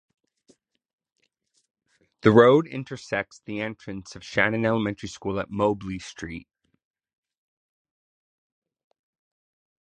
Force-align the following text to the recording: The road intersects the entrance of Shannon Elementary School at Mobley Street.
The 2.21 2.31
road 2.31 2.65
intersects 2.65 3.39
the 3.45 3.61
entrance 3.61 4.15
of 4.15 4.23
Shannon 4.23 4.65
Elementary 4.65 5.09
School 5.09 5.39
at 5.39 5.51
Mobley 5.51 5.99
Street. 5.99 6.47